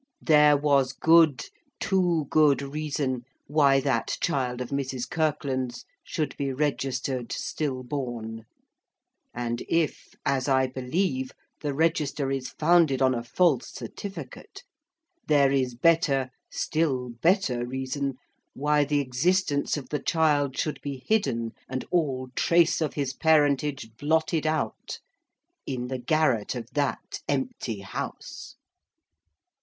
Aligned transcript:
There 0.23 0.57
was 0.57 0.93
good—too 0.93 2.25
good 2.31 2.63
reason—why 2.63 3.79
that 3.81 4.17
child 4.19 4.59
of 4.59 4.69
Mrs. 4.71 5.07
Kirkland's 5.07 5.85
should 6.03 6.35
be 6.37 6.51
registered 6.51 7.31
stillborn. 7.31 8.45
And 9.31 9.61
if, 9.69 10.15
as 10.25 10.47
I 10.49 10.65
believe, 10.65 11.33
the 11.61 11.75
register 11.75 12.31
is 12.31 12.49
founded 12.49 12.99
on 12.99 13.13
a 13.13 13.21
false 13.23 13.71
certificate, 13.73 14.63
there 15.27 15.51
is 15.51 15.75
better, 15.75 16.31
still 16.49 17.09
better 17.21 17.63
reason, 17.63 18.15
why 18.55 18.83
the 18.83 19.01
existence 19.01 19.77
of 19.77 19.89
the 19.89 19.99
child 20.01 20.57
should 20.57 20.81
be 20.81 21.03
hidden, 21.07 21.51
and 21.69 21.85
all 21.91 22.29
trace 22.35 22.81
of 22.81 22.95
his 22.95 23.13
parentage 23.13 23.87
blotted 23.99 24.47
out, 24.47 24.97
in 25.67 25.89
the 25.89 25.99
garret 25.99 26.55
of 26.55 26.71
that 26.73 27.19
empty 27.29 27.81
house." 27.81 28.55